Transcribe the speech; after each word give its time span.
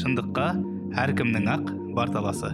шындыққа 0.00 0.50
әркімнің 1.06 1.48
ақ 1.56 1.72
бар 1.96 2.12
таласы 2.12 2.52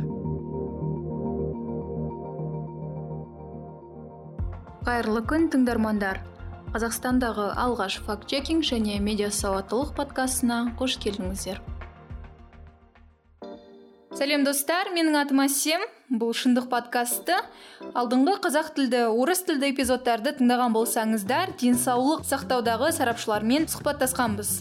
қайырлы 4.88 5.20
күн 5.28 5.50
тыңдармандар. 5.52 6.22
Қазақстандағы 6.72 7.50
алғаш 7.60 7.98
факт 8.06 8.28
чекинг 8.30 8.64
және 8.64 8.96
медиа 9.04 9.28
сауаттылық 9.28 9.90
подкастына 9.98 10.56
қош 10.80 10.96
келдіңіздер. 11.02 11.60
Сәлем 14.18 14.42
достар. 14.42 14.90
Менің 14.94 15.16
атым 15.20 15.42
әсем 15.44 15.84
бұл 16.10 16.32
шындық 16.34 16.66
подкасты. 16.72 17.36
Алдыңғы 17.98 18.38
қазақ 18.42 18.72
тілді 18.74 19.04
орыс 19.12 19.44
тілді 19.46 19.70
эпизодтарды 19.70 20.32
тыңдаған 20.40 20.74
болсаңыздар 20.74 21.52
денсаулық 21.60 22.24
сақтаудағы 22.26 22.90
сарапшылармен 22.96 23.68
сұхбаттасқанбыз. 23.70 24.52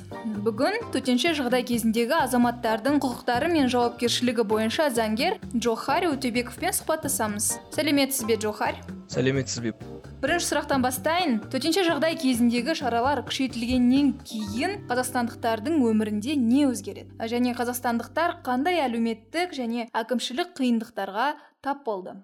Бүгін 0.45 0.77
төтенше 0.93 1.33
жағдай 1.39 1.65
кезіндегі 1.71 2.19
азаматтардың 2.21 3.01
құқықтары 3.01 3.49
мен 3.55 3.71
жауапкершілігі 3.73 4.45
бойынша 4.47 4.91
заңгер 4.93 5.39
джохар 5.55 6.11
өтебековпен 6.11 6.77
сұхбаттасамыз. 6.77 7.55
Сәлеметсіз 7.73 8.29
бе 8.29 8.37
джохар? 8.37 8.83
Сәлеметсіз 9.09 9.63
бе? 9.65 9.73
Бірінші 10.21 10.47
сұрақтан 10.49 10.81
бастайын. 10.81 11.35
Төтенше 11.51 11.83
жағдай 11.85 12.15
кезіндегі 12.17 12.73
шаралар 12.77 13.21
күшейтілгеннен 13.27 14.15
кейін 14.25 14.79
қазақстандықтардың 14.89 15.77
өмірінде 15.91 16.33
не 16.41 16.65
өзгереді? 16.69 17.11
Және 17.29 17.53
қазақстандықтар 17.57 18.39
қандай 18.45 18.81
әлеуметтік 18.87 19.53
және 19.53 19.85
әкімшілік 19.93 20.55
қиындықтарға 20.57 21.27
тап 21.61 21.85
болды? 21.85 22.17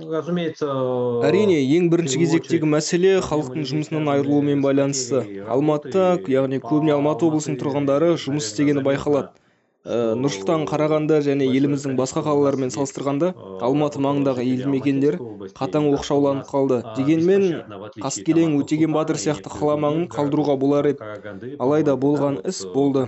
Разумеется 0.00 0.70
әрине 1.26 1.58
ең 1.76 1.90
бірінші 1.92 2.22
кезектегі 2.22 2.68
мәселе 2.70 3.18
халықтың 3.24 3.66
жұмысынан 3.68 4.08
айырылуымен 4.14 4.62
байланысты. 4.64 5.44
алматыда 5.50 6.20
яғни 6.30 6.60
көбіне 6.62 6.94
алматы 6.94 7.26
облысының 7.26 7.58
тұрғындары 7.60 8.14
жұмыс 8.16 8.52
істегені 8.52 8.84
байқалады. 8.86 9.34
Нұрсұлтан 9.80 10.66
қарағанды 10.68 11.22
және 11.24 11.46
еліміздің 11.56 11.94
басқа 11.96 12.20
қалаларымен 12.26 12.68
салыстырғанда 12.74 13.30
алматы 13.64 14.02
маңындағы 14.04 14.42
елді 14.44 14.68
мекендер 14.68 15.14
қатаң 15.56 15.86
оқшауланып 15.94 16.50
қалды. 16.50 16.82
Дегенмен 16.98 17.46
қаскелең 17.96 18.58
өтеген 18.60 18.92
батыр 18.92 19.16
сияқты 19.16 19.48
қала 19.48 19.78
маңын 19.80 20.04
қалдыруға 20.12 20.58
болар 20.60 20.90
еді. 20.90 21.56
Алайда 21.58 21.94
болған 21.96 22.42
іс 22.44 22.60
болды. 22.74 23.06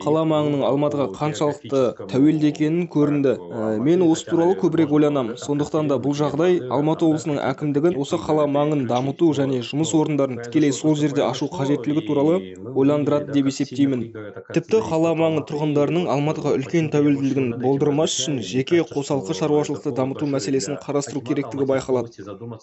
Қала 0.00 0.22
маңының 0.32 0.64
алматыға 0.64 1.10
қаншалықты 1.18 2.08
тәуелді 2.08 2.48
екенін 2.48 2.88
көрінді. 2.88 3.36
Ә, 3.36 3.76
мен 3.76 4.06
осы 4.06 4.30
туралы 4.30 4.56
көбірек 4.64 4.96
ойланамын. 4.96 5.36
Сондықтан 5.44 5.92
да 5.92 6.00
бұл 6.00 6.16
жағдай 6.16 6.62
алматы 6.72 7.04
облысының 7.04 7.42
әкімдігін 7.50 8.00
осы 8.00 8.16
қала 8.16 8.48
маңын 8.48 8.86
дамыту 8.88 9.28
және 9.36 9.60
жұмыс 9.60 9.92
орындарын 9.92 10.40
тікелей 10.46 10.72
сол 10.72 10.96
жерде 10.96 11.26
ашу 11.28 11.50
қажеттілігі 11.52 12.06
туралы 12.08 12.40
ойландырады 12.72 13.36
деп 13.36 13.52
есептеймін. 13.52 14.08
Тіпті 14.54 14.80
қала 14.88 15.12
маңы 15.18 15.44
тұрғындары 15.48 15.81
алматыға 15.82 16.52
үлкен 16.56 16.88
тәуелділігін 16.92 17.48
болдырмас 17.62 18.14
үшін 18.18 18.38
жеке 18.46 18.82
қосалқы 18.86 19.34
шаруашылықты 19.38 19.92
дамыту 19.96 20.28
мәселесін 20.30 20.76
қарастыру 20.82 21.22
керектігі 21.26 21.66
байқалады. 21.70 22.12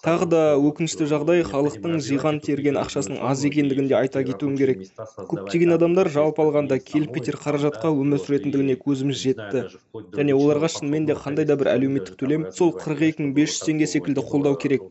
Тағы 0.06 0.28
да 0.32 0.42
өкінішті 0.56 1.08
жағдай 1.12 1.44
халықтың 1.48 2.00
жиған 2.06 2.40
терген 2.46 2.80
ақшасының 2.80 3.20
аз 3.32 3.44
екендігін 3.50 3.90
де 3.90 3.98
айта 4.00 4.24
кетуім 4.24 4.56
керек. 4.60 4.86
Көптеген 5.32 5.76
адамдар 5.76 6.12
жалпы 6.14 6.46
алғанда 6.46 6.80
келіп 6.80 7.18
кетер 7.18 7.40
қаражатқа 7.42 7.92
өмір 7.92 8.24
сүретіндігіне 8.24 8.78
көзіміз 8.86 9.20
жетті. 9.26 9.66
Және 10.16 10.38
оларға 10.38 10.72
шынымен 10.78 11.10
де 11.10 11.18
қандай 11.20 11.50
да 11.50 11.60
бір 11.60 11.74
әлеуметтік 11.76 12.16
төлем 12.20 12.50
сол 12.56 12.76
қырық 12.78 13.10
екі 13.12 13.28
мың 13.28 13.36
бес 13.38 13.58
жүз 13.58 13.70
теңге 13.70 13.92
секілді 13.98 14.26
қолдау 14.32 14.58
керек. 14.60 14.88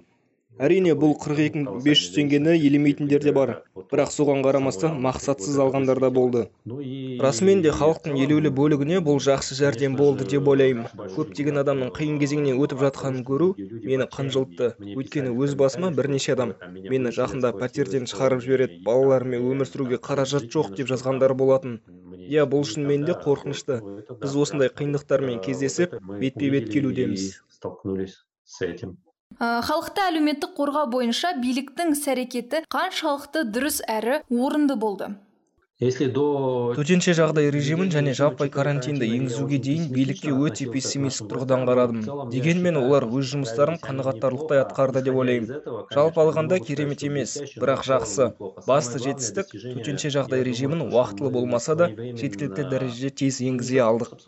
Әрине 0.59 0.95
бұл 0.99 1.15
қырық 1.23 1.41
екі 1.45 1.61
мың 1.63 1.83
бес 1.85 2.01
жүз 2.03 2.15
теңгені 2.17 2.55
елемейтіндер 2.69 3.23
де 3.23 3.33
бар 3.37 3.53
бірақ 3.93 4.11
соған 4.15 4.43
қарамастан 4.47 4.97
мақсатсыз 5.05 5.59
алғандар 5.63 6.01
да 6.03 6.11
болды 6.19 6.45
расымен 7.23 7.63
де 7.63 7.73
халықтың 7.79 8.19
елеулі 8.25 8.51
бөлігіне 8.59 8.99
бұл 9.09 9.21
жақсы 9.23 9.59
жәрдем 9.59 9.97
болды 10.01 10.27
деп 10.33 10.51
ойлаймын 10.53 10.91
көптеген 11.15 11.63
адамның 11.63 11.93
қиын 11.99 12.19
кезеңнен 12.23 12.59
өтіп 12.65 12.83
жатқанын 12.87 13.25
көру 13.31 13.53
мені 13.59 14.09
қынжылтты 14.17 14.73
өйткені 14.97 15.35
өз 15.47 15.57
басыма 15.63 15.93
бірнеше 16.01 16.35
адам 16.37 16.55
мені 16.75 17.15
жақында 17.21 17.55
пәтерден 17.63 18.11
шығарып 18.11 18.45
жібереді 18.47 18.83
балаларыммен 18.89 19.49
өмір 19.53 19.71
сүруге 19.73 20.03
қаражат 20.11 20.51
жоқ 20.55 20.75
деп 20.79 20.91
жазғандар 20.93 21.35
болатын 21.39 21.81
иә 22.29 22.49
бұл 22.53 22.67
шынымен 22.69 23.07
де 23.09 23.17
қорқынышты 23.27 23.81
біз 24.21 24.39
осындай 24.45 24.73
қиындықтармен 24.81 25.43
кездесіп 25.45 25.99
бетпе 26.21 26.51
бет 26.55 26.73
келудеміз 26.73 27.31
столкнулись 27.59 28.19
с 28.45 28.63
этим 28.63 28.97
халықты 29.39 30.03
әлеуметтік 30.03 30.57
қорғау 30.59 30.89
бойынша 30.91 31.31
биліктің 31.39 31.95
іс 31.95 32.03
әрекеті 32.11 32.65
қаншалықты 32.75 33.45
дұрыс 33.55 33.79
әрі 33.87 34.21
орынды 34.35 34.75
болды? 34.75 35.13
Төтенше 35.79 37.13
жағдай 37.15 37.53
режимін 37.55 37.93
және 37.95 38.11
жаппай 38.19 38.49
карантинді 38.51 39.07
енгізуге 39.15 39.59
дейін 39.63 39.85
билікке 39.95 40.33
өте 40.35 40.65
пессимистік 40.73 41.29
тұрғыдан 41.31 41.61
қарадым 41.69 42.01
дегенмен 42.33 42.81
олар 42.81 43.05
өз 43.07 43.29
жұмыстарын 43.33 43.79
қанағаттарлықтай 43.85 44.59
атқарды 44.65 45.05
деп 45.07 45.21
ойлаймын. 45.23 45.61
жалпы 45.95 46.19
алғанда 46.25 46.59
керемет 46.59 47.05
емес 47.07 47.37
бірақ 47.63 47.85
жақсы. 47.91 48.27
басты 48.67 48.99
жетістік 49.05 49.55
төтенше 49.55 50.11
жағдай 50.17 50.43
режимін 50.49 50.83
уақытылы 50.89 51.31
болмаса 51.31 51.79
да 51.79 51.87
жеткілікті 51.95 52.67
дәрежеде 52.75 53.15
тез 53.23 53.39
енгізе 53.39 53.79
алдық. 53.79 54.19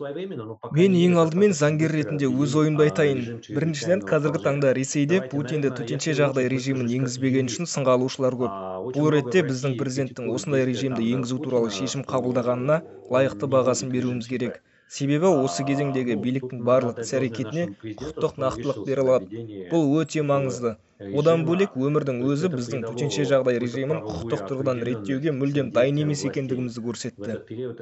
мен 0.71 0.95
ең 0.95 1.19
алдымен 1.19 1.51
заңгер 1.51 1.91
ретінде 1.91 2.31
өз 2.31 2.55
ойымды 2.63 2.87
айтайын. 2.87 3.43
біріншіден 3.51 4.07
қазіргі 4.07 4.39
таңда 4.47 4.71
ресейде 4.79 5.19
путинді 5.27 5.75
төтенше 5.75 6.15
жағдай 6.15 6.47
режимін 6.47 6.87
енгізбегені 6.87 7.51
үшін 7.51 7.67
сынға 7.75 7.99
алушылар 7.99 8.39
көп 8.39 8.95
бұл 8.95 9.11
ретте 9.19 9.43
біздің 9.43 9.77
президенттің 9.83 10.31
осындай 10.31 10.63
режимді 10.65 11.11
енгізу 11.11 11.40
туралы 11.45 11.71
шешім 11.77 12.03
қабылдағанына 12.11 12.77
лайықты 13.15 13.49
бағасын 13.55 13.91
беруіміз 13.95 14.29
керек. 14.33 14.59
Себебі 14.91 15.29
осы 15.45 15.63
кезеңдегі 15.67 16.17
биліктің 16.23 16.63
барлық 16.67 17.01
іс 17.03 17.13
әрекетіне 17.19 17.67
құқықтық 17.83 18.39
нақтылық 18.43 18.81
бере 18.87 19.05
алады. 19.05 19.43
Бұл 19.71 19.93
өте 20.01 20.25
маңызды. 20.31 20.73
Одан 21.01 21.45
бөлек 21.47 21.73
өмірдің 21.77 22.21
өзі 22.29 22.49
біздің 22.53 22.83
төтенше 22.85 23.25
жағдай 23.29 23.57
режимін 23.63 24.01
құқықтық 24.05 24.43
тұрғыдан 24.49 24.81
реттеуге 24.85 25.33
мүлдем 25.33 25.71
дайын 25.73 26.01
емес 26.03 26.23
екендігімізді 26.29 26.83
көрсетті. 26.85 27.37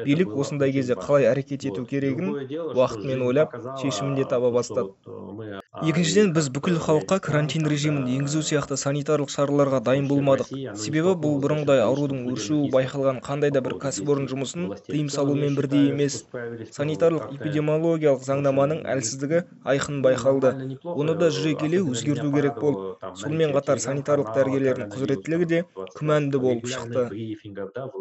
билік 0.05 0.35
осындай 0.43 0.71
кезде 0.71 0.95
қалай 0.95 1.27
әрекет 1.31 1.65
ету 1.67 1.85
керегін 1.89 2.31
уақытымен 2.75 3.25
ойлап 3.27 3.55
шешімін 3.81 4.15
де 4.15 4.23
таба 4.23 4.51
бастады 4.55 4.89
екіншіден 5.83 6.31
біз 6.33 6.49
бүкіл 6.55 6.79
халыққа 6.85 7.19
карантин 7.27 7.67
режимін 7.69 8.07
енгізу 8.07 8.41
сияқты 8.45 8.77
санитарлық 8.79 9.29
шараларға 9.33 9.81
дайын 9.83 10.07
болмадық. 10.09 10.49
Себебі 10.75 11.13
бұл 11.23 11.37
бұрынғыдай 11.43 11.83
аурудың 11.83 12.25
өршуі 12.31 12.71
байқалған 12.73 13.21
қандай 13.23 13.51
да 13.53 13.61
бір 13.61 13.77
кәсіпорын 13.83 14.27
жұмысын 14.31 14.73
тыйым 14.87 15.09
салумен 15.13 15.55
бірдей 15.55 15.91
емес. 15.91 16.25
санитарлық 16.75 17.35
эпидемиологиялық 17.37 18.25
заңнаманың 18.25 18.83
әлсіздігі 18.95 19.43
айқын 19.63 20.01
байқалды. 20.03 20.77
оны 20.83 21.15
да 21.15 21.29
жүре 21.29 21.55
келе 21.59 21.83
өзгерту 21.83 22.31
керек 22.33 22.59
болды 22.59 22.95
сонымен 23.17 23.53
қатар 23.55 23.79
санитарлық 23.83 24.29
дәрігерлердің 24.35 24.89
құзыреттілігі 24.93 25.47
де 25.49 25.59
күмәнді 25.97 26.41
болып 26.43 26.67
шықты. 26.69 27.03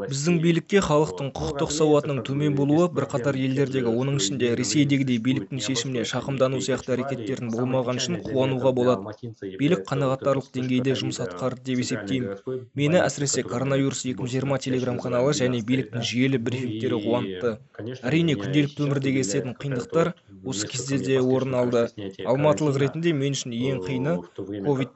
біздің 0.09 0.39
билікке 0.45 0.81
халықтың 0.89 1.31
құқықтық 1.39 1.73
сауатының 1.79 2.23
төмен 2.29 2.57
болуы 2.59 2.89
бірқатар 2.93 3.37
елдердегі 3.37 3.93
оның 3.93 4.19
ішінде 4.21 4.55
ресейдегідей 4.61 5.19
биліктің 5.25 5.63
шешіміне 5.67 6.05
шағымдану 6.13 6.61
сияқты 6.65 6.97
әрекеттердің 6.97 7.53
болмаған 7.57 8.01
үшін 8.03 8.21
қуануға 8.27 8.73
болады. 8.73 9.15
билік 9.59 9.85
қанағаттарлық 9.89 10.51
деңгейде 10.55 10.97
жұмыс 11.03 11.21
атқарды 11.25 11.65
деп 11.71 11.79
есептеймін. 11.85 12.37
мені 12.75 13.03
әсіресе 13.03 13.43
коронавирус 13.43 14.05
2020 14.05 14.59
телеграм 14.59 14.99
каналы 14.99 15.33
және 15.33 15.63
биліктің 15.63 16.03
жүйелі 16.03 16.39
брифингтері 16.39 17.03
қуантты. 17.07 17.57
әрине 18.03 18.35
күнделікті 18.43 18.85
өмірде 18.87 19.13
кездесетін 19.17 19.55
қиындықтар 19.59 20.15
осы 20.45 20.67
кезде 20.69 20.99
де 20.99 21.21
орын 21.21 21.55
алды. 21.55 21.89
алматылық 22.27 22.79
ретінде 22.79 23.13
мен 23.13 23.33
үшін 23.37 23.53
ең 23.53 23.83
қиыны 23.87 24.15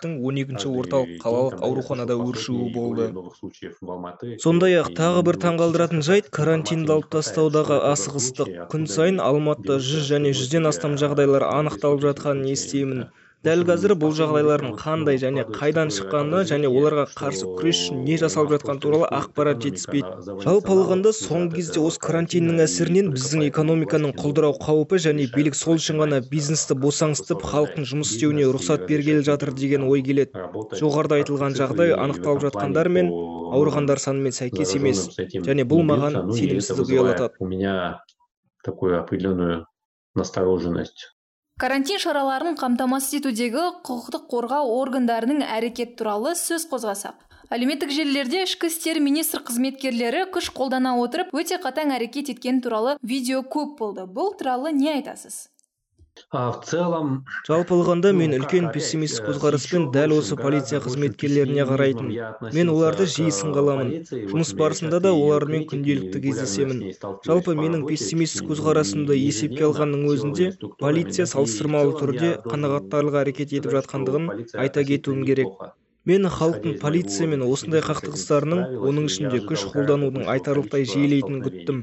ковидтің 0.03 0.27
он 0.27 0.39
екінші 0.41 0.71
орталық 0.81 1.11
қалалық 1.23 1.61
ауруханада 1.63 2.15
өршуі 2.19 2.73
болды? 2.75 3.07
сондай 4.43 4.75
ақ 4.81 4.91
тағы 4.99 5.23
бір 5.29 5.39
таңғалдыратын 5.45 6.03
жайт 6.03 6.31
карантинді 6.39 6.93
алып 6.97 7.11
тастаудағы 7.15 7.79
асығыстық 7.93 8.51
күн 8.73 8.87
сайын 8.91 9.21
алматыда 9.23 9.79
жүз 9.79 10.09
және 10.11 10.35
жүзден 10.35 10.67
астам 10.67 10.99
жағдайлар 10.99 11.47
анықталып 11.47 12.03
жатқанын 12.09 12.51
естимін. 12.51 13.07
Дәл 13.43 13.65
қазір 13.67 13.97
бұл 13.99 14.13
жағдайлардың 14.15 14.77
қандай 14.79 15.17
және 15.19 15.43
қайдан 15.51 15.89
шыққаны 15.91 16.45
және 16.47 16.69
оларға 16.71 17.09
қарсы 17.11 17.49
күрес 17.59 17.79
үшін 17.81 18.03
не 18.07 18.15
жасалып 18.21 18.53
жатқаны 18.55 18.83
туралы 18.85 19.09
ақпарат 19.17 19.65
жетіспейді. 19.65 20.37
Жалпы 20.45 20.71
алғанда 20.77 21.11
соңғы 21.17 21.57
кезде 21.57 21.81
осы 21.83 21.99
карантиннің 22.05 22.63
әсерінен 22.63 23.09
біздің 23.17 23.43
экономиканың 23.49 24.13
құлдырау 24.21 24.55
қаупі 24.63 25.01
және 25.03 25.27
билік 25.35 25.59
сол 25.59 25.81
үшін 25.81 25.99
ғана 26.05 26.21
бизнесті 26.31 26.77
босаңсытып 26.85 27.43
халықтың 27.51 27.89
жұмыс 27.91 28.13
істеуіне 28.15 28.47
рұқсат 28.55 28.87
бергелі 28.87 29.25
жатыр 29.27 29.51
деген 29.59 29.89
ой 29.91 30.05
келеді. 30.07 30.45
Жоғарыда 30.79 31.19
айтылған 31.19 31.59
жағдай 31.59 31.97
анықталып 31.99 32.45
жатқандар 32.47 32.93
мен 32.95 33.11
ауырғандар 33.11 33.99
санымен 33.99 34.37
сәйкес 34.39 34.77
емес 34.79 35.03
және 35.19 35.67
бұл 35.67 35.83
маған 35.91 36.31
сенімсіздік 36.31 36.95
ұялатады. 36.95 37.35
у 37.41 37.47
меня 37.47 37.99
такую 38.63 39.01
определенную 39.01 39.67
настороженность. 40.15 41.11
Карантин 41.63 42.01
шараларын 42.03 42.57
қамтамасыз 42.59 43.21
етудегі 43.21 43.69
құқықтық 43.87 44.25
қорғау 44.33 44.73
органдарының 44.81 45.45
әрекет 45.47 45.93
туралы 46.01 46.33
сөз 46.35 46.65
қозғасақ 46.73 47.21
әлеуметтік 47.55 47.93
желілерде 47.95 48.41
ішкі 48.49 48.67
істер 48.73 48.99
министр 49.05 49.45
қызметкерлері 49.47 50.25
күш 50.35 50.49
қолдана 50.57 50.97
отырып 50.99 51.31
өте 51.31 51.61
қатаң 51.63 51.95
әрекет 52.01 52.33
еткені 52.35 52.65
туралы 52.67 52.97
видео 52.99 53.45
көп 53.47 53.77
болды. 53.79 54.09
Бұл 54.11 54.35
туралы 54.41 54.73
не 54.75 54.91
айтасыз? 54.97 55.52
В 56.33 56.57
целом 56.71 57.13
жалпы 57.47 57.73
алғанда 57.75 58.11
мен 58.17 58.35
үлкен 58.39 58.67
пессимистік 58.75 59.29
көзқараспен 59.29 59.87
дәл 59.95 60.13
осы 60.17 60.37
полиция 60.41 60.81
қызметкерлеріне 60.87 61.65
қарайтын. 61.71 62.11
Мен 62.59 62.73
оларды 62.75 63.07
жиі 63.15 63.33
сынға 63.39 63.63
аламын 63.65 63.95
жұмыс 64.35 64.53
барысында 64.61 65.01
да 65.09 65.15
олармен 65.23 65.65
күнделікті 65.73 66.23
кездесемін. 66.27 66.85
жалпы 67.31 67.57
менің 67.63 67.89
пессимистік 67.89 68.53
көзқарасымды 68.53 69.17
есепке 69.23 69.69
алғанның 69.71 70.07
өзінде 70.15 70.53
полиция 70.85 71.31
салыстырмалы 71.35 71.97
түрде 72.03 72.35
қанағаттарлық 72.45 73.21
әрекет 73.25 73.57
етіп 73.61 73.79
жатқандығын 73.79 74.33
айта 74.67 74.85
кетуім 74.93 75.25
керек. 75.33 75.57
Мен 76.11 76.27
халықтың 76.27 76.81
полициямен 76.83 77.45
осындай 77.47 77.83
қақтығыстарының 77.87 78.63
оның 78.89 79.05
ішінде 79.07 79.39
күш 79.47 79.63
қолданудың 79.71 80.25
айтарлықтай 80.33 80.83
жиілейтінін 80.91 81.43
күттім. 81.45 81.77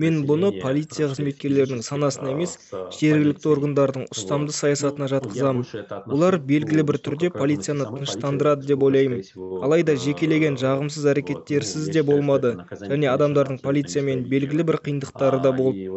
мен 0.00 0.22
бұны 0.30 0.48
полиция 0.62 1.08
қызметкерлерінің 1.10 1.82
санасына 1.84 2.30
емес 2.32 2.54
жергілікті 3.00 3.50
органдардың 3.52 4.06
ұстамды 4.14 4.54
саясатына 4.56 5.10
жатқызамын 5.12 5.66
олар 6.08 6.38
белгілі 6.52 6.86
бір 6.88 6.98
түрде 7.08 7.30
полицияны 7.34 7.84
тыныштандырады 7.90 8.64
деп 8.70 8.82
ойлаймын. 8.82 9.20
алайда 9.68 9.96
жекелеген 10.06 10.56
жағымсыз 10.56 11.04
әрекеттерсіз 11.12 11.92
де 11.92 12.02
болмады. 12.02 12.56
және 12.80 13.12
адамдардың 13.12 13.60
полициямен 13.60 14.24
белгілі 14.24 14.64
бір 14.72 14.80
қиындықтары 14.88 15.42
да 15.42 15.52
болды 15.52 15.90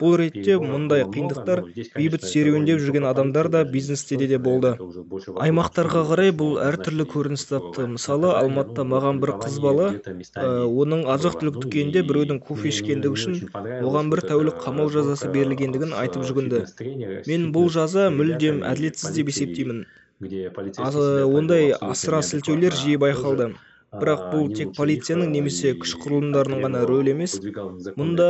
бұл 0.00 0.16
ретте 0.24 0.56
мұндай 0.56 1.04
қиындықтар 1.04 1.64
бейбіт 2.00 2.24
серуендеп 2.24 2.80
жүрген 2.80 3.04
адамдар 3.12 3.48
да 3.48 3.64
бизнесте 3.64 4.16
де 4.16 4.38
болды. 4.38 4.76
аймақтарға 5.36 6.08
қарай 6.08 6.32
бұл 6.32 6.56
әртүрлі 6.64 7.04
көрініс 7.26 7.44
тапты 7.50 7.84
мысалы 7.90 8.30
алматыда 8.38 8.84
маған 8.86 9.18
бір 9.22 9.32
қыз 9.42 9.58
бала 9.64 9.86
оның 10.82 11.04
азық 11.14 11.38
түлік 11.40 11.58
дүкенінде 11.64 12.02
біреудің 12.06 12.38
кофе 12.46 12.70
ішкендігі 12.70 13.12
үшін 13.18 13.38
оған 13.90 14.12
бір 14.12 14.22
тәулік 14.30 14.60
қамау 14.62 14.92
жазасы 14.94 15.30
берілгендігін 15.34 15.94
айтып 16.02 16.26
жүгінді 16.30 16.62
мен 17.30 17.48
бұл 17.56 17.70
жаза 17.76 18.08
мүлдем 18.14 18.62
әділетсіз 18.70 19.16
деп 19.18 19.32
есептеймін. 19.34 19.86
ондай 21.40 21.72
асыра 21.80 22.22
сілтеулер 22.22 22.78
жиі 22.82 23.00
байқалды. 23.02 23.54
бірақ 23.96 24.22
бұл 24.32 24.48
тек 24.54 24.72
полицияның 24.76 25.30
немесе 25.32 25.72
күш 25.82 25.94
құрылымдарының 26.02 26.64
ғана 26.64 26.86
рөлі 26.90 27.14
емес. 27.16 27.38
мұнда 28.00 28.26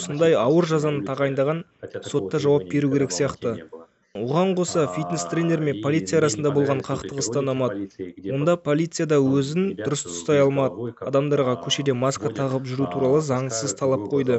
осындай 0.00 0.36
ауыр 0.38 0.68
жазаны 0.72 1.04
тағайындаған 1.08 1.64
сотта 2.04 2.38
жауап 2.38 2.68
беру 2.70 2.90
керек 2.92 3.10
сияқты. 3.10 3.56
Оған 4.14 4.52
қоса 4.54 4.86
фитнес 4.94 5.24
тренер 5.26 5.58
мен 5.58 5.80
полиция 5.82 6.20
арасында 6.20 6.52
болған 6.54 6.80
қақтығысты 6.86 7.40
ұнамады 7.40 7.88
онда 8.30 8.52
полиция 8.56 9.08
да 9.10 9.16
өзін 9.18 9.72
дұрыс 9.80 10.04
ұстай 10.06 10.38
алмады. 10.38 10.92
адамдарға 11.02 11.56
көшеде 11.64 11.96
маска 11.98 12.30
тағып 12.30 12.62
жүру 12.70 12.86
туралы 12.92 13.18
заңсыз 13.26 13.74
талап 13.74 14.04
қойды. 14.12 14.38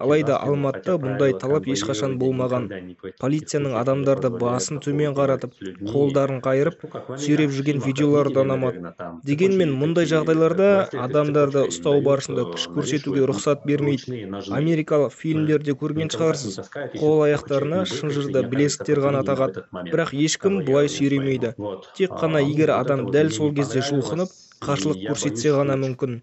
алайда 0.00 0.38
алматыда 0.40 0.96
бұндай 1.02 1.36
талап 1.38 1.68
ешқашан 1.68 2.16
болмаған. 2.16 2.96
полицияның 3.20 3.76
адамдарды 3.82 4.30
басын 4.30 4.80
төмен 4.80 5.12
қаратып 5.12 5.52
қолдарын 5.92 6.40
қайырып 6.40 6.80
сүйреп 7.20 7.52
жүрген 7.52 7.84
видеолары 7.84 8.32
да 8.32 8.40
ұнамады. 8.40 8.94
дегенмен 9.22 9.76
мұндай 9.76 10.08
жағдайларда 10.08 10.88
адамдарды 10.96 11.66
ұстау 11.68 12.00
барысында 12.00 12.48
күш 12.56 12.70
көрсетуге 12.72 13.28
рұқсат 13.28 13.68
бермейді. 13.68 14.32
америкалық 14.48 15.12
фильмдерде 15.12 15.76
көрген 15.76 16.08
шығарсыз. 16.08 16.72
қол 16.96 17.28
аяқтарына 17.28 17.84
шынжырды 17.84 18.48
білезіктер 18.48 19.09
ғана 19.10 19.22
тағады 19.26 19.62
бірақ 19.92 20.12
ешкім 20.24 20.58
бұлай 20.66 20.88
сүйремейді. 20.96 21.52
тек 21.98 22.12
қана 22.22 22.42
егер 22.46 22.72
адам 22.76 23.06
дәл 23.14 23.30
сол 23.36 23.54
кезде 23.54 23.82
жұлқынып 23.90 24.34
қарсылық 24.66 25.06
көрсетсе 25.08 25.54
ғана 25.56 25.76
мүмкін. 25.84 26.20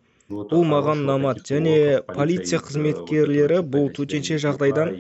бұл 0.52 0.64
маған 0.74 1.04
ұнамады. 1.04 1.44
және 1.52 1.76
полиция 2.20 2.60
қызметкерлері 2.68 3.60
бұл 3.76 3.92
төтенше 3.98 4.40
жағдайдан 4.46 4.94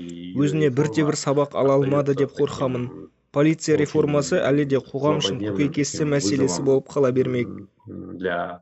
өзіне 0.44 0.69
бірде 0.81 1.07
бір 1.10 1.19
сабақ 1.24 1.56
ала 1.62 1.80
алмады 1.80 2.16
деп 2.16 2.36
қорқамын. 2.42 2.88
Полиция 3.31 3.78
реформасы 3.78 4.40
әлі 4.50 4.66
де 4.74 4.80
қоғам 4.92 5.19
үшін 5.24 5.42
көкейкесті 5.44 6.07
мәселесі 6.13 6.63
болып 6.69 6.88
қала 6.95 7.12
бермек. 7.12 7.48
для 7.88 8.62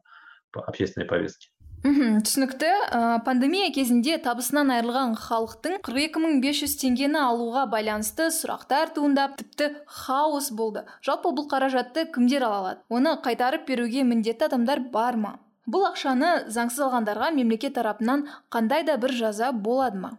общественной 0.54 1.08
повестки. 1.08 1.50
Мхм 1.84 2.22
түсінікті. 2.26 2.70
Ә, 2.96 3.00
пандемия 3.26 3.68
кезінде 3.76 4.16
табысынан 4.24 4.72
айырылған 4.74 5.16
халықтың 5.20 5.80
қырық 5.86 6.08
екі 6.08 6.22
мың 6.24 6.40
бес 6.44 6.62
жүз 6.62 6.76
теңгені 6.82 7.20
алуға 7.22 7.66
байланысты 7.72 8.30
сұрақтар 8.34 8.94
туындап 8.96 9.36
тіпті 9.42 9.72
хаос 9.86 10.52
болды. 10.52 10.86
Жалпы 11.06 11.34
бұл 11.36 11.50
қаражатты 11.52 12.08
кімдер 12.12 12.48
ала 12.48 12.60
алады? 12.62 12.84
Оны 12.90 13.18
қайтарып 13.26 13.68
беруге 13.68 14.04
міндетті 14.04 14.48
адамдар 14.50 14.82
бар 14.94 15.20
ма? 15.20 15.34
Бұл 15.66 15.88
ақшаны 15.90 16.46
заңсыз 16.54 16.86
алғандарға 16.86 17.32
мемлекет 17.34 17.76
тарапынан 17.76 18.28
қандай 18.54 18.86
да 18.86 18.98
бір 19.02 19.14
жаза 19.18 19.52
болады 19.52 19.98
ма? 20.04 20.12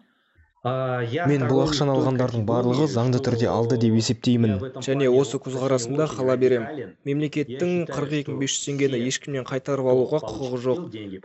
Мен 0.66 1.44
бұл 1.46 1.60
ақшаны 1.62 1.92
алғандардың 1.94 2.42
барлығы 2.48 2.86
заңды 2.90 3.20
түрде 3.22 3.46
алды 3.50 3.76
деп 3.78 3.94
есептеймін. 4.00 4.56
Және 4.82 5.06
осы 5.06 5.38
көзқарасымда 5.38 6.08
қала 6.10 6.36
берем. 6.36 6.64
мемлекеттің 7.06 7.86
қырық 7.86 8.14
екі 8.18 8.32
мың 8.32 8.40
бес 8.40 8.54
жүз 8.56 8.64
теңгені 8.66 9.00
ешкімнен 9.06 9.44
қайтарып 9.46 9.86
алуға 9.92 10.20
құқығы 10.26 10.58
жоқ. 10.66 10.80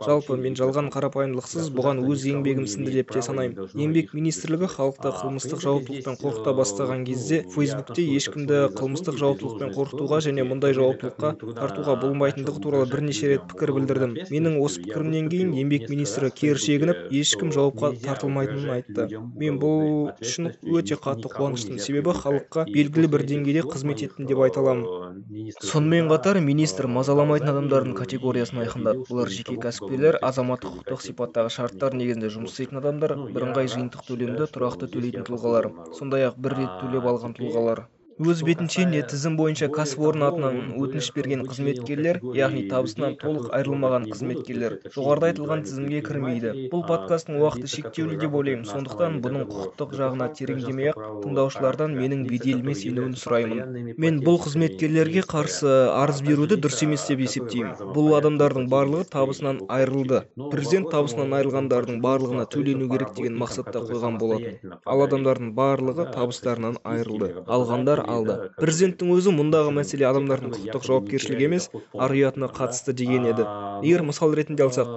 жалпы 0.06 0.36
мен 0.38 0.54
жалған 0.54 0.90
қарапайымдылықсыз 0.94 1.70
бұған 1.74 2.04
өз 2.06 2.26
еңбегім 2.30 2.66
сіңді 2.70 2.92
деп 2.98 3.12
те 3.12 3.22
санаймын. 3.22 3.66
еңбек 3.74 4.14
министрлігі 4.14 4.68
халықты 4.76 5.10
қылмыстық 5.18 5.58
жауаптылықпен 5.66 6.16
қорқыта 6.22 6.54
бастаған 6.54 7.04
кезде 7.04 7.42
фейсбукте 7.50 8.06
ешкімді 8.14 8.70
қылмыстық 8.78 9.18
жауаптылықпен 9.18 9.74
қорқытуға 9.74 10.22
және 10.22 10.46
мұндай 10.46 10.76
жауаптылыққа 10.78 11.34
тартуға 11.58 11.98
болмайтындығы 12.04 12.62
туралы 12.62 12.86
бірнеше 12.86 13.34
рет 13.34 13.50
пікір 13.50 13.74
білдірдім. 13.74 14.16
менің 14.30 14.60
осы 14.62 14.82
пікірімнен 14.86 15.28
кейін 15.32 15.52
еңбек 15.58 15.88
министрі 15.90 16.30
кері 16.30 16.58
шегініп 16.58 17.10
ешкім 17.10 17.50
жауапқа 17.50 17.94
тартылмайтынын 18.02 18.70
айтты 18.76 19.08
мен 19.40 19.58
бұл 19.62 20.10
үшін 20.24 20.50
өте 20.78 20.96
қатты 21.04 21.30
қуаныштымын. 21.32 21.80
Себебі 21.84 22.14
халыққа 22.18 22.64
белгілі 22.68 23.10
бір 23.14 23.24
деңгейде 23.30 23.62
қызмет 23.68 24.02
еттім 24.06 24.28
деп 24.30 24.42
айта 24.46 24.60
аламын. 24.62 25.22
Сонымен 25.70 26.10
қатар 26.12 26.40
министр 26.48 26.88
мазаламайтын 26.96 27.52
адамдардың 27.54 27.96
категориясын 28.02 28.62
айқындады 28.66 29.06
олар 29.08 29.32
жеке 29.38 29.56
кәсіпкерлер 29.64 30.20
азаматтық 30.30 30.76
құқықтық 30.76 31.06
сипаттағы 31.06 31.54
шарттар 31.56 31.96
негізінде 32.02 32.32
жұмыс 32.36 32.56
істейтін 32.56 32.82
адамдар 32.82 33.16
бірыңғай 33.38 33.72
жиынтық 33.76 34.06
төлемді 34.10 34.50
тұрақты 34.56 34.90
төлейтін 34.92 35.26
тұлғалар 35.30 35.72
сондай 35.98 36.28
ақ 36.28 36.38
бір 36.46 36.58
рет 36.62 36.78
төлеп 36.82 37.10
алған 37.14 37.36
тұлғалар. 37.40 37.86
Өз 38.22 38.42
бетінше 38.46 38.84
не 38.86 39.00
тізім 39.10 39.36
бойынша 39.38 39.66
кәсіпорын 39.74 40.24
атынан 40.26 40.56
өтініш 40.78 41.08
берген 41.16 41.42
қызметкерлер 41.48 42.18
яғни 42.38 42.62
табысынан 42.70 43.16
толық 43.22 43.48
айырылмаған 43.56 44.06
қызметкерлер 44.12 44.76
жоғарыда 44.96 45.30
айтылған 45.32 45.64
тізімге 45.66 46.02
кірмейді. 46.06 46.52
бұл 46.72 46.84
подкасттың 46.90 47.40
уақыты 47.42 47.70
шектеулі 47.74 48.18
деп 48.22 48.36
ойлаймын. 48.40 48.66
сондықтан 48.72 49.18
бұның 49.24 49.46
құқықтық 49.52 49.96
жағына 50.00 50.28
тереңдемей 50.38 50.92
ақ 50.92 51.00
тыңдаушылардан 51.24 51.96
менің 52.02 52.22
беделіме 52.30 52.74
сенуін 52.82 53.16
сұраймын. 53.22 53.94
мен 54.04 54.20
бұл 54.26 54.38
қызметкерлерге 54.44 55.24
қарсы 55.34 55.72
арыз 56.02 56.22
беруді 56.28 56.60
дұрыс 56.62 56.82
емес 56.86 57.06
деп 57.08 57.24
есептеймін. 57.26 57.74
бұл 57.96 58.14
адамдардың 58.20 58.68
барлығы 58.68 59.08
табысынан 59.16 59.62
айырылды. 59.68 60.22
президент 60.50 60.90
табысынан 60.94 61.34
айырылғандардың 61.40 62.00
барлығына 62.06 62.46
төлену 62.54 62.90
керек 62.92 63.14
деген 63.16 63.38
мақсатта 63.42 63.82
қойған 63.90 64.18
болатын. 64.18 64.78
ал 64.86 65.06
адамдардың 65.08 65.54
барлығы 65.54 66.10
табыстарынан 66.12 66.76
айырылды 66.84 67.32
алғандар 67.46 68.04
алды. 68.12 68.36
Президенттің 68.60 69.12
өзі 69.16 69.32
мұндағы 69.36 69.72
мәселе 69.76 70.06
адамдардың 70.08 70.52
құқықтық 70.56 70.86
жауапкершілігі 70.88 71.48
емес 71.48 71.68
ар 71.98 72.14
ұятына 72.16 72.50
қатысты 72.52 72.92
деген 72.92 73.26
еді. 73.32 73.46
егер 73.82 74.02
мысал 74.06 74.32
ретінде 74.34 74.62
алсақ 74.62 74.88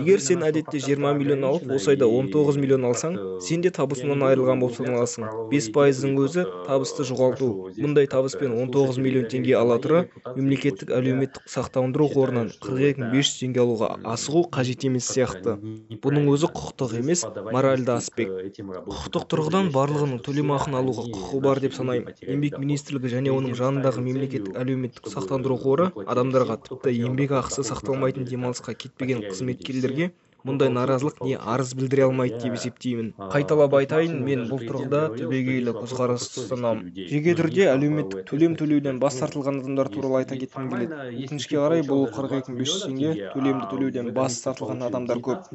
егер 0.00 0.20
сен 0.20 0.42
әдетте 0.46 0.80
20 0.80 1.18
миллион 1.18 1.44
алып 1.44 1.70
осы 1.76 1.92
айда 1.92 2.06
19 2.08 2.56
миллион 2.56 2.86
алсаң 2.88 3.18
сен 3.44 3.60
де 3.64 3.70
табысыңнан 3.70 4.24
айырылған 4.28 4.60
болып 4.62 4.76
саналасың. 4.78 5.26
бес 5.50 5.68
пайыздың 5.74 6.16
өзі 6.24 6.44
табысты 6.66 7.04
жоғалту. 7.04 7.48
мұндай 7.76 8.08
табыспен 8.08 8.54
19 8.56 8.98
миллион 8.98 9.28
теңге 9.28 9.56
ала 9.58 9.78
тұра 9.78 10.06
мемлекеттік 10.36 10.90
әлеуметтік 10.96 11.44
сақтандыру 11.46 12.08
қорынан 12.14 12.52
42 12.60 13.10
500 13.12 13.34
теңге 13.42 13.60
алуға 13.64 13.90
асығу 14.14 14.46
қажет 14.56 14.86
емес 14.88 15.10
сияқты. 15.12 15.58
бұның 16.02 16.28
өзі 16.32 16.48
құқықтық 16.56 16.96
емес 17.00 17.24
моральды 17.52 17.92
аспект. 17.92 18.60
құқықтық 18.62 19.28
тұрғыдан 19.32 19.70
барлығының 19.76 20.22
төлемақыны 20.26 20.76
алуға 20.80 21.06
құқығы 21.12 21.40
бар 21.42 21.60
деп 21.60 21.74
санаймын. 21.74 22.14
Еңбек 22.42 22.58
министрлігі 22.62 23.10
және 23.12 23.30
оның 23.32 23.52
жанындағы 23.58 24.02
мемлекеттік 24.06 24.56
әлеуметтік 24.62 25.06
сақтандыру 25.12 25.58
қоры 25.64 25.86
адамдарға 26.14 26.56
тіпті 26.66 26.94
еңбек 26.98 27.34
ақысы 27.38 27.64
сақталмайтын 27.70 28.26
демалысқа 28.32 28.74
кетпеген 28.84 29.22
қызметкерлерге 29.28 30.10
мұндай 30.46 30.70
наразылық 30.74 31.20
не 31.22 31.36
арыз 31.36 31.72
білдіре 31.78 32.06
алмайды 32.08 32.38
деп 32.42 32.56
есептеймін. 32.56 33.12
Қайталап 33.32 33.76
айтайын 33.78 34.16
мен 34.26 34.46
бұл 34.50 34.64
тұрғыда 34.66 35.02
түбегейлі 35.14 35.74
көзқарас 35.76 36.26
ұстанамын 36.42 36.90
жеке 37.10 37.34
түрде 37.38 37.68
әлеуметтік 37.72 38.24
төлем 38.30 38.56
төлеуден 38.58 38.98
бас 39.02 39.20
тартылған 39.20 39.60
адамдар 39.62 39.90
туралы 39.92 40.22
айта 40.22 40.38
кеткім 40.40 40.68
келеді. 40.72 40.98
өкінішке 41.22 41.58
қарай 41.62 41.84
бұл 41.86 42.08
қырық 42.16 42.34
екі 42.40 42.52
мың 42.52 42.58
бес 42.58 42.72
жүз 42.72 42.86
теңге 42.88 43.30
төлемді 43.34 43.68
төлеуден 43.70 44.10
бас 44.16 44.40
тартылған 44.42 44.82
адамдар 44.88 45.22
көп. 45.22 45.46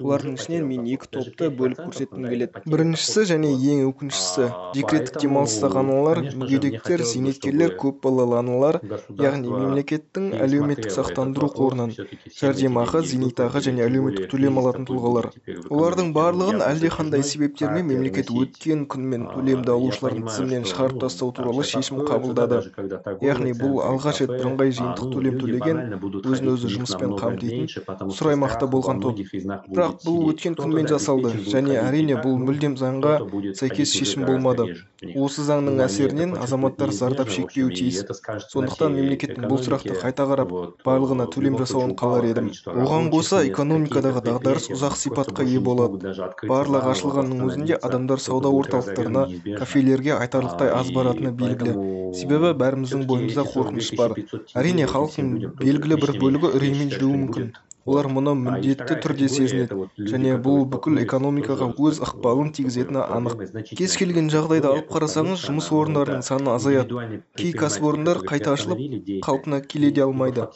олардың 0.00 0.38
ішінен 0.40 0.66
мен 0.70 0.88
екі 0.94 1.10
топты 1.16 1.50
бөліп 1.60 1.84
көрсеткім 1.84 2.28
келеді. 2.32 2.64
біріншісі 2.64 3.26
және 3.32 3.52
ең 3.52 3.84
өкініштісі 3.90 4.48
декреттік 4.74 5.20
демалыстағы 5.20 5.80
аналар 5.84 6.22
мүгедектер 6.40 7.04
зейнеткерлер 7.04 7.76
көпбалалы 7.76 8.38
аналар 8.40 8.80
яғни 9.20 9.52
мемлекеттің 9.52 10.32
әлеуметтік 10.46 10.94
сақтандыру 10.96 11.50
қорынан 11.54 11.94
жәрдемақы 12.40 13.02
зейнетақы 13.12 13.64
және 13.68 13.84
әлеуметтік 13.88 14.29
төлем 14.30 14.58
алатын 14.60 14.86
тұлғалар. 14.88 15.26
олардың 15.70 16.12
барлығын 16.16 16.62
әлдеқандай 16.64 17.22
себептермен 17.26 17.86
мемлекет 17.90 18.30
өткен 18.30 18.84
күнмен 18.92 19.26
төлемді 19.34 19.74
алушылардың 19.74 20.26
тізімінен 20.28 20.66
шығарып 20.70 21.00
тастау 21.04 21.32
туралы 21.36 21.64
шешім 21.70 22.02
қабылдады. 22.08 22.60
яғни 23.26 23.54
бұл 23.60 23.80
алғаш 23.90 24.20
рет 24.22 24.32
бірыңғай 24.36 24.74
жиынтық 24.78 25.12
төлем 25.14 25.38
төлеген 25.42 25.78
өзін 26.32 26.52
өзі 26.54 26.72
жұмыспен 26.76 27.16
қамтитын 27.20 27.66
сұр 28.16 28.32
аймақта 28.34 28.70
болған 28.76 29.02
топ. 29.04 29.18
бірақ 29.18 30.00
бұл 30.06 30.30
өткен 30.32 30.56
күнмен 30.62 30.88
жасалды 30.94 31.34
және 31.54 31.78
әрине 31.82 32.20
бұл 32.24 32.38
мүлдем 32.46 32.76
заңға 32.80 33.18
сәйкес 33.60 33.94
шешім 33.98 34.26
болмады. 34.26 34.76
осы 35.16 35.42
заңның 35.42 35.80
әсерінен 35.86 36.36
азаматтар 36.36 36.92
зардап 36.92 37.30
шекпеуі 37.30 37.74
тиіс. 37.74 38.04
сондықтан 38.52 38.92
мемлекеттің 38.94 39.48
бұл 39.48 39.60
сұрақты 39.64 39.96
қайта 40.02 40.26
қарап 40.28 40.50
барлығына 40.84 41.26
төлем 41.34 41.56
жасауын 41.60 41.94
қалар 41.96 42.26
едім 42.30 42.50
оған 42.66 43.10
қоса 43.14 43.40
экономикадағы 43.48 44.19
дағдарыс 44.26 44.66
ұзақ 44.76 44.96
сипатқа 45.02 45.46
ие 45.52 45.60
болады 45.68 46.12
барлығы 46.50 46.92
ашылғанның 46.94 47.42
өзінде 47.46 47.78
адамдар 47.88 48.22
сауда 48.26 48.52
орталықтарына 48.60 49.24
кафелерге 49.62 50.14
айтарлықтай 50.18 50.72
аз 50.80 50.92
баратыны 50.98 51.32
белгілі 51.42 51.74
себебі 52.20 52.52
бәріміздің 52.64 53.06
бойымызда 53.10 53.46
қорқыныш 53.54 53.90
бар. 54.02 54.16
әрине 54.62 54.86
халықтың 54.94 55.34
белгілі 55.64 56.00
бір 56.04 56.16
бөлігі 56.24 56.54
үреймен 56.60 56.94
жүруі 56.96 57.20
мүмкін. 57.24 57.52
Олар 57.86 58.08
мұны 58.12 58.34
міндетті 58.36 58.96
түрде 59.04 59.28
сезінеді. 59.32 59.88
және 60.12 60.36
бұл 60.44 60.64
бүкіл 60.72 61.00
экономикаға 61.04 61.70
өз 61.86 62.00
ықпалын 62.06 62.52
тигізетіні 62.56 63.02
анық. 63.16 63.42
кез 63.80 63.96
келген 63.96 64.30
жағдайды 64.34 64.70
алып 64.72 64.88
қарасаңыз 64.92 65.44
жұмыс 65.48 65.70
орындарының 65.80 66.22
саны 66.22 66.50
азаяды. 66.54 67.22
кей 67.36 67.52
кәсіпорындар 67.52 68.22
қайта 68.30 68.52
ашылып 68.56 68.78
қалпына 69.26 69.60
келе 69.66 69.90
де 69.90 70.02
алмайды. 70.02 70.46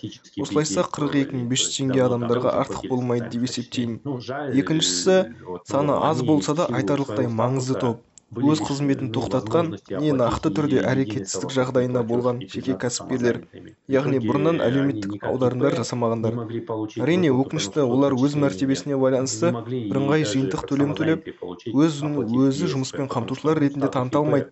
Осылайша 0.41 0.85
қырық 0.85 1.15
екі 1.25 1.37
мың 1.37 1.49
бес 1.49 1.67
жүз 1.67 1.77
теңге 1.79 2.07
адамдарға 2.09 2.57
артық 2.65 2.89
болмайды 2.89 3.31
деп 3.35 3.49
есептеймін. 3.49 4.01
Екіншісі 4.55 5.17
саны 5.65 6.01
аз 6.11 6.23
болса 6.23 6.55
да 6.55 6.67
айтарлықтай 6.67 7.29
маңызды 7.29 7.81
топ. 7.81 8.03
өз 8.35 8.61
қызметін 8.67 9.11
тоқтатқан 9.15 9.69
не 10.03 10.13
нақты 10.19 10.51
түрде 10.57 10.81
әрекетсіздік 10.91 11.53
жағдайында 11.55 12.03
болған 12.09 12.41
жеке 12.51 12.75
кәсіпкерлер. 12.85 13.37
Яғни 13.93 14.17
бұрыннан 14.25 14.63
әлеуметтік 14.65 15.25
аударымдар 15.29 15.75
жасамағандар. 15.77 16.37
әрине 17.05 17.29
өкінішті 17.37 17.83
олар 17.85 18.15
өз 18.17 18.33
мәртебесіне 18.41 18.97
байланысты 18.97 19.51
бірыңғай 19.53 20.25
жиынтық 20.25 20.63
төлем 20.71 20.95
төлеп 20.97 21.29
өзін 21.69 22.17
өзі 22.25 22.71
жұмыспен 22.73 23.11
қамтушылар 23.13 23.61
ретінде 23.61 23.91
таныта 23.93 24.23
алмайды 24.23 24.49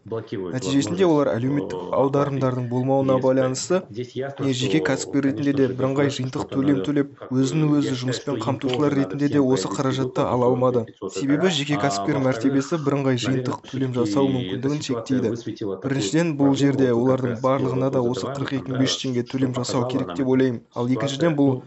нәтижесінде 0.53 1.07
олар 1.09 1.31
әлеуметтік 1.33 1.95
аударымдардың 1.97 2.67
болмауына 2.69 3.17
байланысты 3.25 3.81
не 3.89 4.53
жеке 4.53 4.83
кәсіпкер 4.85 5.25
ретінде 5.25 5.57
де 5.57 5.71
бірыңғай 5.81 6.13
жиынтық 6.13 6.53
төлем 6.53 6.85
төлеп 6.85 7.25
өзін 7.33 7.65
өзі 7.73 7.97
жұмыспен 8.03 8.37
қамтушылар 8.45 8.93
ретінде 8.93 9.33
де 9.33 9.41
осы 9.41 9.73
қаражатты 9.73 10.29
ала 10.29 10.53
алмады. 10.53 10.85
себебі 11.09 11.49
жеке 11.49 11.81
кәсіпкер 11.81 12.21
мәртебесі 12.21 12.77
бірыңғай 12.85 13.17
жиынтық 13.17 13.65
төлем 13.73 13.97
жасау 13.97 14.29
мүмкіндігін 14.29 14.85
шектейді 14.85 15.33
біріншіден 15.89 16.37
бұл 16.37 16.53
жерде 16.53 16.93
олардың 16.93 17.41
барлығына 17.41 17.91
да 17.97 18.05
осы 18.05 18.29
қырық 18.29 18.57
екі 18.61 18.73
мың 18.73 18.85
бес 18.85 18.93
жүз 18.93 19.03
теңге 19.03 19.22
төлем 19.31 19.53
жасау 19.57 19.87
керек 19.91 20.15
деп 20.17 20.29
ойлаймын. 20.33 20.63
Ал 20.75 20.89
екіншіден 20.91 21.37
бұл 21.39 21.63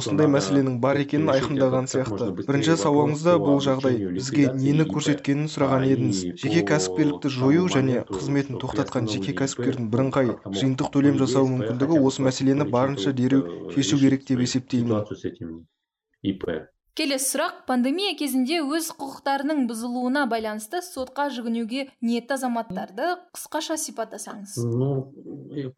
осындай 0.00 0.28
мәселенің 0.30 0.80
бар 0.80 1.00
екенін 1.02 1.30
айқындаған 1.34 1.88
сияқты. 1.92 2.30
бірінші 2.40 2.76
сауалыңызда 2.82 3.36
бұл 3.44 3.60
жағдай 3.66 3.98
бізге 4.16 4.48
нені 4.56 4.88
көрсеткенін 4.90 5.46
сұраған 5.52 5.86
едіңіз. 5.90 6.24
жеке 6.42 6.64
кәсіпкерлікті 6.72 7.28
жою 7.36 7.68
және 7.76 8.02
қызметін 8.10 8.60
тоқтатқан 8.64 9.08
жеке 9.12 9.36
кәсіпкердің 9.42 9.92
бірыңғай 9.94 10.34
жиынтық 10.58 10.92
төлем 10.96 11.20
жасау 11.22 11.46
мүмкіндігі 11.52 12.02
осы 12.10 12.26
мәселені 12.26 12.68
барынша 12.70 13.12
дереу 13.12 13.70
шешу 13.76 13.98
керек 14.02 14.26
деп 14.26 14.40
есептеймін. 14.48 15.04
Келесі 17.00 17.30
сұрақ 17.32 17.62
пандемия 17.68 18.12
кезінде 18.18 18.58
өз 18.60 18.90
құқықтарының 19.00 19.62
бұзылуына 19.70 20.26
байланысты 20.28 20.82
сотқа 20.84 21.30
жүгінуге 21.32 21.86
ниетті 22.04 22.36
азаматтарды 22.36 23.14
қысқаша 23.32 23.78
сипаттасаңыз. 23.80 24.58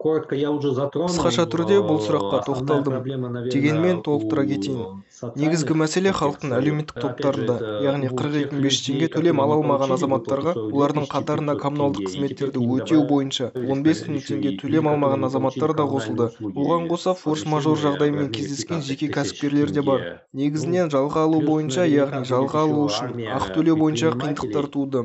Коротко 0.03 0.35
я 0.35 0.51
уже 0.51 0.75
затронул 0.75 1.15
қысқаша 1.15 1.47
түрде 1.47 1.79
бұл 1.87 2.03
сұраққа 2.03 2.43
тоқталдым. 2.49 3.49
дегенмен 3.55 4.03
толықтыра 4.03 4.47
кетейін. 4.51 5.05
Негізгі 5.23 5.77
мәселе 5.79 6.13
халықтың 6.19 6.53
әлеуметтік 6.57 6.97
топтарында 7.03 7.57
яғни 7.85 8.09
қырық 8.11 8.37
екі 8.41 8.57
мың 8.57 8.65
бес 8.65 8.77
жүз 8.77 8.87
теңге 8.87 9.09
төлем 9.15 9.43
ала 9.43 9.59
алмаған 9.61 9.95
азаматтарға 9.97 10.55
олардың 10.65 11.07
қатарына 11.13 11.55
коммуналдық 11.63 12.09
қызметтерді 12.09 12.63
өтеу 12.77 13.05
бойынша 13.11 13.51
он 13.63 13.85
бес 13.87 14.03
мың 14.09 14.25
теңге 14.27 14.55
төлем 14.63 14.89
алмаған 14.91 15.29
азаматтар 15.29 15.75
да 15.79 15.87
қосылды 15.93 16.29
оған 16.43 16.89
қоса 16.91 17.15
форс 17.23 17.45
мажор 17.55 17.79
жағдаймен 17.85 18.33
кездескен 18.35 18.83
жеке 18.89 19.11
кәсіпкерлер 19.15 19.71
де 19.77 19.85
бар 19.87 20.07
негізінен 20.43 20.91
жалға 20.95 21.27
алу 21.29 21.43
бойынша 21.47 21.87
яғни 21.87 22.27
жалға 22.33 22.65
алу 22.67 22.87
үшін 22.89 23.23
ақы 23.37 23.55
төлеу 23.59 23.79
бойынша 23.79 24.13
қиындықтар 24.19 24.71
туды 24.75 25.05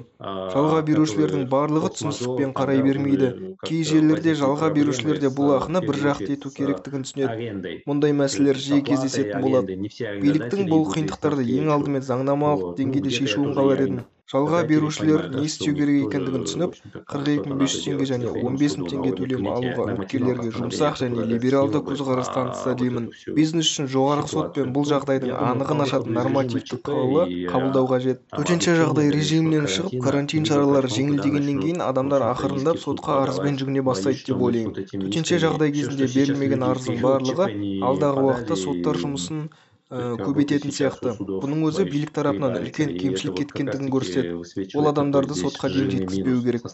жалға 0.55 0.81
берушілердің 0.89 1.45
барлығы 1.53 1.93
түсіністікпен 1.97 2.55
қарай 2.57 2.81
бермейді 2.87 3.31
кей 3.67 3.83
жерлерде 3.91 4.33
жалға 4.41 4.71
берушілер 4.73 5.21
де 5.21 5.29
бұл 5.39 5.53
ақыны 5.59 5.83
бір 5.85 6.01
жақты 6.07 6.33
ету 6.37 6.53
керектігін 6.57 7.05
түсінеді 7.07 7.77
мұндай 7.87 8.15
мәселелер 8.17 8.59
жиі 8.67 8.83
кездесетін 8.87 9.45
болады 9.45 9.77
биліктің 10.25 10.69
бұл 10.73 10.85
қиындықтарды 10.93 11.47
ең 11.61 11.73
алдымен 11.77 12.05
заңнамалық 12.11 12.77
деңгейде 12.81 13.17
шешуін 13.21 13.57
қалар 13.57 13.83
едім. 13.87 14.05
жалға 14.27 14.57
берушілер 14.67 15.21
не 15.31 15.45
істеу 15.47 15.71
керек 15.75 16.09
екендігін 16.09 16.41
түсініп 16.47 16.73
қырық 17.11 17.27
екі 17.33 17.47
мың 17.47 17.59
бес 17.61 17.75
жүз 17.75 17.83
теңге 17.85 18.07
және 18.09 18.31
он 18.47 18.57
бес 18.59 18.73
мың 18.75 18.89
теңге 18.91 19.11
төлем 19.15 19.45
алуға 19.47 19.85
үміткерлерге 19.93 20.49
жұмсақ 20.55 20.97
және 21.01 21.27
либералды 21.29 21.79
көзқарас 21.87 22.33
танытса 22.33 22.73
деймін. 22.81 23.05
бизнес 23.37 23.69
үшін 23.71 23.87
жоғарғы 23.93 24.27
сотпен 24.33 24.73
бұл 24.75 24.83
жағдайдың 24.89 25.31
анығын 25.51 25.83
ашатын 25.85 26.19
нормативтік 26.19 26.81
қаулы 26.89 27.23
қабылдау 27.53 27.87
қажет 27.93 28.19
төтенше 28.35 28.73
жағдай 28.81 29.13
режимінен 29.15 29.69
шығып 29.75 30.03
карантин 30.03 30.49
шаралары 30.51 30.91
жеңілдегеннен 30.97 31.61
кейін 31.63 31.85
адамдар 31.87 32.25
ақырындап 32.33 32.81
сотқа 32.83 33.21
арызбен 33.21 33.61
жүгіне 33.63 33.85
бастайды 33.91 34.27
деп 34.27 34.43
ойлаймын 34.49 34.91
төтенше 35.05 35.39
жағдай 35.45 35.71
кезінде 35.77 36.11
берілмеген 36.17 36.67
арыздың 36.67 36.99
барлығы 37.07 37.47
алдағы 37.93 38.27
уақытта 38.27 38.59
соттар 38.65 38.99
жұмысын 39.05 39.47
көбейтетін 39.89 40.73
сияқты 40.75 41.13
бұның 41.19 41.61
өзі 41.69 41.85
билік 41.87 42.11
тарапынан 42.17 42.57
үлкен 42.59 42.91
кемшілік 42.97 43.37
кеткендігін 43.39 43.91
көрсетеді 43.93 44.75
ол 44.75 44.89
адамдарды 44.91 45.37
сотқа 45.39 45.71
дейін 45.71 45.93
жеткізбеу 45.93 46.43
керек 46.43 46.67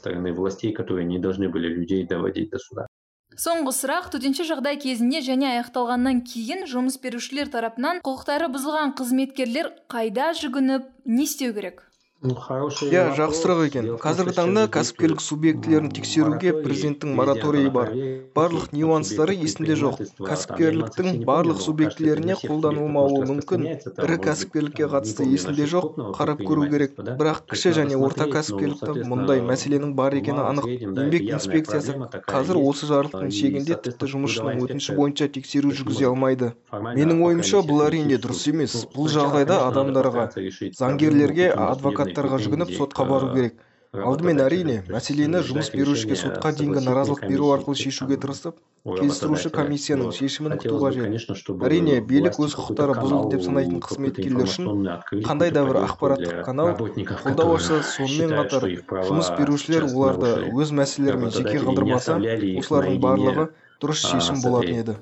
соңғы 3.38 3.72
сұрақ 3.74 4.10
төтенше 4.13 4.46
жағдай 4.50 4.77
кезінде 4.82 5.22
және 5.25 5.48
аяқталғаннан 5.51 6.22
кейін 6.29 6.67
жұмыс 6.70 7.00
берушілер 7.01 7.50
тарапынан 7.53 8.01
құқықтары 8.05 8.50
бұзылған 8.53 8.93
қызметкерлер 9.00 9.72
қайда 9.89 10.34
жүгініп 10.38 10.86
не 11.05 11.25
істеу 11.25 11.53
керек? 11.55 11.82
Иә 12.24 13.01
жақсы 13.18 13.42
сұрақ 13.44 13.62
екен. 13.68 13.88
Қазіргі 14.00 14.34
таңда 14.38 14.62
кәсіпкерлік 14.72 15.20
субъектілерін 15.20 15.89
тексеруге 15.92 16.53
президенттің 16.63 17.15
мораторийі 17.18 17.70
бар. 17.75 17.89
барлық 18.36 18.72
нюанстары 18.72 19.36
есімде 19.36 19.75
жоқ. 19.75 20.00
кәсіпкерліктің 20.24 21.25
барлық 21.27 21.60
субъектілеріне 21.60 22.38
қолданылмауы 22.39 23.27
мүмкін. 23.27 23.68
ірі 24.06 24.18
кәсіпкерлікке 24.24 24.88
қатысты 24.88 25.27
есімде 25.27 25.68
жоқ. 25.68 26.00
қарап 26.15 26.39
көру 26.39 26.70
керек. 26.72 26.96
бірақ 26.96 27.44
кіші 27.51 27.75
және 27.75 28.00
орта 28.00 28.30
кәсіпкерлікте 28.32 29.03
мұндай 29.03 29.44
мәселенің 29.44 29.94
бар 29.94 30.15
екені 30.15 30.48
анық. 30.48 30.63
еңбек 30.80 31.27
инспекциясы 31.27 31.98
қазір 32.24 32.56
осы 32.63 32.88
жарлықтың 32.88 33.36
шегінде 33.36 33.75
тіпті 33.84 34.08
жұмысшының 34.15 34.63
өтініші 34.63 34.96
бойынша 34.96 35.27
тексеру 35.27 35.75
жүргізе 35.75 36.08
алмайды. 36.08 36.53
менің 36.72 37.20
ойымша 37.20 37.68
бұл 37.68 37.84
әрине 37.89 38.15
дұрыс 38.15 38.48
емес. 38.48 38.88
Бұл 38.96 39.12
жағдайда 39.12 39.60
адамдарға 39.68 40.30
заңгерлерге 40.72 41.51
адвокат 41.51 42.12
жүгініп 42.15 42.75
сотқа 42.77 43.05
бару 43.10 43.34
керек. 43.34 43.55
алдымен 43.93 44.39
әрине 44.41 44.75
мәселені 44.89 45.43
жұмыс 45.46 45.67
берушіге 45.70 46.15
сотқа 46.17 46.51
дейінгі 46.58 46.82
наразылық 46.82 47.27
беру 47.29 47.51
арқылы 47.53 47.77
шешуге 47.77 48.17
тырысып 48.17 48.55
келістіруші 48.88 49.51
комиссияның 49.53 50.10
шешімін 50.17 50.55
күту 50.63 50.79
қажет 50.82 51.62
әрине 51.67 52.00
билік 52.01 52.39
өз 52.41 52.55
құқықтары 52.58 52.96
бұзылды 52.98 53.36
деп 53.36 53.46
санайтын 53.46 53.84
қызметкерлер 53.86 54.50
үшін 54.50 54.89
қандай 55.29 55.53
да 55.53 55.63
бір 55.70 55.84
ақпараттық 55.84 56.41
канал 56.50 56.74
қолдау 56.74 57.53
ашса 57.60 57.84
сонымен 57.91 58.34
қатар 58.39 58.67
жұмыс 59.12 59.29
берушілер 59.38 59.86
оларды 59.91 60.34
өз 60.58 60.74
мәселелерімен 60.82 61.38
жеке 61.38 61.62
қалдырмаса 61.62 62.17
осылардың 62.63 63.00
барлығы 63.05 63.48
дұрыс 63.77 64.08
шешім 64.10 64.41
болатын 64.41 64.82
еді. 64.82 64.98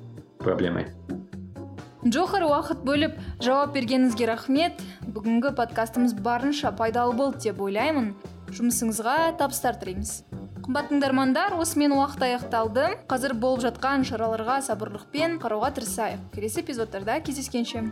Джохар 2.02 2.42
уақыт 2.42 2.80
бөліп 2.82 3.18
жауап 3.42 3.76
бергеніңізге 3.76 4.26
рахмет. 4.26 4.80
Бүгінгі 5.14 5.52
подкастымыз 5.54 6.16
барынша 6.18 6.72
пайдалы 6.74 7.14
болды 7.14 7.44
деп 7.46 7.60
ойлаймын. 7.62 8.08
Жұмысыңызға 8.50 9.36
табыстар 9.38 9.78
тілейміз. 9.78 10.24
Қымбатты 10.66 10.96
тыңдармандар 10.96 11.54
осымен 11.62 11.94
уақыт 11.94 12.26
аяқталды 12.26 12.88
қазір 13.10 13.36
болып 13.38 13.62
жатқан 13.68 14.02
шараларға 14.08 14.58
сабырлықпен 14.66 15.38
қарауға 15.42 15.70
тырысайық. 15.78 16.26
Келесі 16.34 16.64
эпизодтарда 16.66 17.20
кездескенше. 17.22 17.86